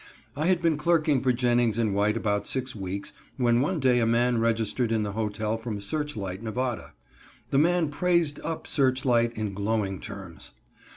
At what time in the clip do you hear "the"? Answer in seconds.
5.03-5.11, 7.51-7.59